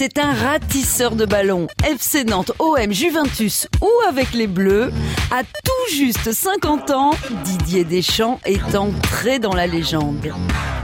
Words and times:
C'est 0.00 0.20
un 0.20 0.32
ratisseur 0.32 1.16
de 1.16 1.26
ballons. 1.26 1.66
FC 1.84 2.22
Nantes, 2.22 2.52
OM, 2.60 2.92
Juventus 2.92 3.66
ou 3.82 3.90
avec 4.08 4.32
les 4.32 4.46
Bleus. 4.46 4.92
À 5.32 5.42
tout 5.42 5.92
juste 5.92 6.30
50 6.30 6.92
ans, 6.92 7.10
Didier 7.42 7.82
Deschamps 7.82 8.38
est 8.44 8.76
entré 8.76 9.40
dans 9.40 9.54
la 9.54 9.66
légende. 9.66 10.32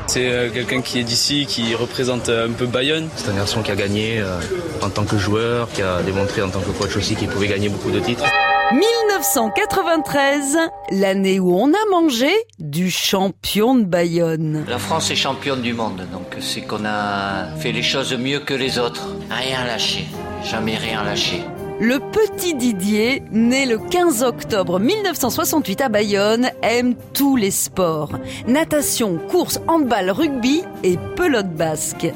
C'est 0.08 0.28
euh, 0.28 0.50
quelqu'un 0.50 0.80
qui 0.80 0.98
est 0.98 1.04
d'ici, 1.04 1.46
qui 1.46 1.76
représente 1.76 2.28
euh, 2.28 2.48
un 2.48 2.52
peu 2.52 2.66
Bayonne. 2.66 3.08
C'est 3.14 3.30
un 3.30 3.36
garçon 3.36 3.62
qui 3.62 3.70
a 3.70 3.76
gagné 3.76 4.18
euh, 4.18 4.40
en 4.82 4.90
tant 4.90 5.04
que 5.04 5.16
joueur, 5.16 5.70
qui 5.70 5.82
a 5.82 6.02
démontré 6.02 6.42
en 6.42 6.48
tant 6.48 6.60
que 6.60 6.70
coach 6.70 6.96
aussi 6.96 7.14
qu'il 7.14 7.28
pouvait 7.28 7.46
gagner 7.46 7.68
beaucoup 7.68 7.92
de 7.92 8.00
titres. 8.00 8.24
1993, 8.72 10.58
l'année 10.90 11.38
où 11.38 11.54
on 11.54 11.68
a 11.68 11.90
mangé 11.90 12.30
du 12.58 12.90
champion 12.90 13.74
de 13.74 13.84
Bayonne. 13.84 14.64
La 14.66 14.78
France 14.78 15.10
est 15.10 15.16
championne 15.16 15.60
du 15.60 15.74
monde, 15.74 16.06
donc 16.12 16.36
c'est 16.40 16.62
qu'on 16.62 16.84
a 16.86 17.54
fait 17.58 17.72
les 17.72 17.82
choses 17.82 18.16
mieux 18.16 18.40
que 18.40 18.54
les 18.54 18.78
autres. 18.78 19.06
Rien 19.30 19.64
lâché, 19.66 20.06
jamais 20.42 20.76
rien 20.76 21.04
lâché. 21.04 21.42
Le 21.80 21.98
petit 21.98 22.54
Didier, 22.54 23.24
né 23.32 23.66
le 23.66 23.78
15 23.78 24.22
octobre 24.22 24.78
1968 24.78 25.80
à 25.80 25.88
Bayonne, 25.88 26.50
aime 26.62 26.94
tous 27.12 27.34
les 27.34 27.50
sports. 27.50 28.12
Natation, 28.46 29.18
course, 29.28 29.58
handball, 29.66 30.10
rugby 30.10 30.62
et 30.84 30.96
pelote 31.16 31.50
basque. 31.50 32.06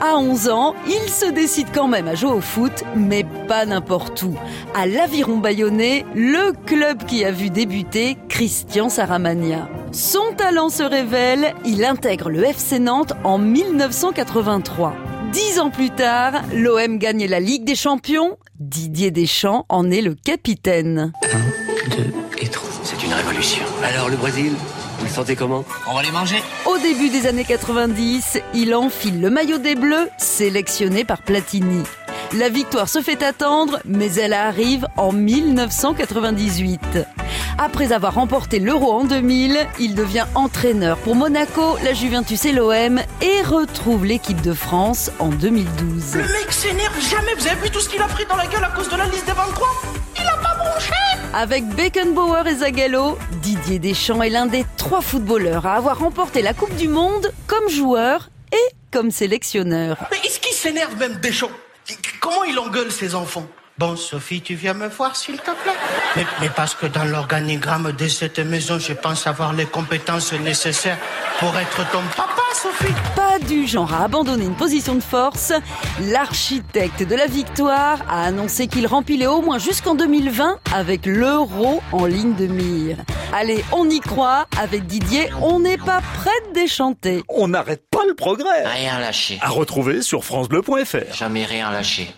À 0.00 0.16
11 0.18 0.48
ans, 0.48 0.74
il 0.88 1.08
se 1.08 1.30
décide 1.30 1.68
quand 1.72 1.86
même 1.86 2.08
à 2.08 2.16
jouer 2.16 2.32
au 2.32 2.40
foot, 2.40 2.82
mais 2.96 3.24
pas 3.46 3.66
n'importe 3.66 4.20
où. 4.24 4.34
À 4.74 4.86
l'Aviron 4.86 5.36
Bayonnais, 5.36 6.04
le 6.16 6.52
club 6.66 7.04
qui 7.04 7.24
a 7.24 7.30
vu 7.30 7.50
débuter 7.50 8.16
Christian 8.28 8.88
Saramagna. 8.88 9.68
Son 9.92 10.32
talent 10.36 10.70
se 10.70 10.82
révèle, 10.82 11.54
il 11.64 11.84
intègre 11.84 12.30
le 12.30 12.42
FC 12.42 12.80
Nantes 12.80 13.12
en 13.22 13.38
1983. 13.38 14.92
Dix 15.32 15.60
ans 15.60 15.70
plus 15.70 15.90
tard, 15.90 16.42
l'OM 16.52 16.98
gagne 16.98 17.26
la 17.26 17.38
Ligue 17.38 17.64
des 17.64 17.76
Champions. 17.76 18.36
Didier 18.60 19.12
Deschamps 19.12 19.66
en 19.68 19.88
est 19.88 20.00
le 20.00 20.14
capitaine. 20.16 21.12
Un, 21.32 21.96
deux 21.96 22.12
et 22.40 22.48
trois. 22.48 22.68
C'est 22.82 23.00
une 23.04 23.12
révolution. 23.12 23.62
Alors 23.84 24.08
le 24.08 24.16
Brésil, 24.16 24.52
vous 24.98 25.04
le 25.04 25.10
sentez 25.10 25.36
comment? 25.36 25.64
On 25.88 25.94
va 25.94 26.02
les 26.02 26.10
manger 26.10 26.42
Au 26.66 26.76
début 26.78 27.08
des 27.08 27.28
années 27.28 27.44
90, 27.44 28.38
il 28.54 28.74
enfile 28.74 29.20
le 29.20 29.30
maillot 29.30 29.58
des 29.58 29.76
Bleus, 29.76 30.08
sélectionné 30.18 31.04
par 31.04 31.22
Platini. 31.22 31.84
La 32.34 32.50
victoire 32.50 32.90
se 32.90 33.00
fait 33.00 33.22
attendre, 33.22 33.78
mais 33.86 34.12
elle 34.14 34.34
arrive 34.34 34.86
en 34.98 35.12
1998. 35.12 36.98
Après 37.56 37.92
avoir 37.92 38.14
remporté 38.14 38.58
l'Euro 38.58 38.92
en 38.92 39.04
2000, 39.04 39.58
il 39.80 39.94
devient 39.94 40.26
entraîneur 40.34 40.98
pour 40.98 41.14
Monaco, 41.16 41.78
la 41.82 41.94
Juventus 41.94 42.44
et 42.44 42.52
l'OM 42.52 43.00
et 43.22 43.42
retrouve 43.42 44.04
l'équipe 44.04 44.40
de 44.42 44.52
France 44.52 45.10
en 45.18 45.28
2012. 45.28 46.16
Le 46.16 46.20
mec 46.20 46.52
s'énerve 46.52 47.00
jamais. 47.00 47.34
Vous 47.38 47.46
avez 47.46 47.60
vu 47.62 47.70
tout 47.70 47.80
ce 47.80 47.88
qu'il 47.88 48.02
a 48.02 48.06
pris 48.06 48.26
dans 48.26 48.36
la 48.36 48.46
gueule 48.46 48.62
à 48.64 48.76
cause 48.76 48.90
de 48.90 48.96
la 48.96 49.06
liste 49.06 49.24
des 49.26 49.32
23 49.32 49.68
Il 50.20 50.26
a 50.26 50.36
pas 50.36 50.54
bronché 50.62 50.92
Avec 51.32 51.66
Beckenbauer 51.66 52.46
et 52.46 52.56
Zagallo, 52.56 53.16
Didier 53.42 53.78
Deschamps 53.78 54.22
est 54.22 54.30
l'un 54.30 54.46
des 54.46 54.66
trois 54.76 55.00
footballeurs 55.00 55.64
à 55.66 55.76
avoir 55.76 55.98
remporté 55.98 56.42
la 56.42 56.52
Coupe 56.52 56.76
du 56.76 56.88
Monde 56.88 57.32
comme 57.46 57.70
joueur 57.70 58.28
et 58.52 58.74
comme 58.92 59.10
sélectionneur. 59.10 59.96
Mais 60.10 60.18
est-ce 60.28 60.38
qu'il 60.40 60.54
s'énerve 60.54 60.94
même 60.98 61.16
Deschamps? 61.16 61.50
Comment 62.20 62.44
il 62.44 62.58
engueule 62.58 62.90
ses 62.90 63.14
enfants? 63.14 63.48
Bon, 63.78 63.94
Sophie, 63.94 64.40
tu 64.42 64.54
viens 64.54 64.74
me 64.74 64.88
voir, 64.88 65.14
s'il 65.14 65.36
te 65.36 65.42
plaît 65.44 65.72
mais, 66.16 66.26
mais 66.40 66.48
parce 66.48 66.74
que 66.74 66.86
dans 66.86 67.04
l'organigramme 67.04 67.92
de 67.92 68.08
cette 68.08 68.40
maison, 68.40 68.78
je 68.80 68.92
pense 68.92 69.26
avoir 69.28 69.52
les 69.52 69.66
compétences 69.66 70.32
nécessaires 70.32 70.98
pour 71.38 71.56
être 71.56 71.88
ton 71.92 72.00
papa, 72.16 72.42
Sophie. 72.54 72.92
Pas 73.14 73.38
du 73.38 73.68
genre 73.68 73.94
à 73.94 74.02
abandonner 74.04 74.46
une 74.46 74.56
position 74.56 74.96
de 74.96 75.00
force, 75.02 75.52
l'architecte 76.10 77.04
de 77.04 77.14
la 77.14 77.26
victoire 77.26 77.98
a 78.08 78.24
annoncé 78.24 78.66
qu'il 78.66 78.86
remplissait 78.88 79.26
au 79.28 79.42
moins 79.42 79.58
jusqu'en 79.58 79.94
2020 79.94 80.58
avec 80.74 81.06
l'euro 81.06 81.80
en 81.92 82.06
ligne 82.06 82.34
de 82.34 82.46
mire. 82.48 82.96
Allez, 83.32 83.64
on 83.70 83.88
y 83.88 84.00
croit, 84.00 84.46
avec 84.60 84.86
Didier, 84.86 85.30
on 85.40 85.60
n'est 85.60 85.78
pas 85.78 86.00
prêt 86.14 86.30
de 86.48 86.54
déchanter. 86.54 87.22
On 87.28 87.46
n'arrête 87.46 87.84
pas 87.90 88.04
le 88.08 88.14
progrès. 88.14 88.66
Rien 88.66 88.98
lâché, 88.98 89.38
À 89.40 89.50
retrouver 89.50 90.02
sur 90.02 90.24
francebleu.fr. 90.24 91.14
jamais 91.14 91.44
rien 91.44 91.70
lâché. 91.70 92.12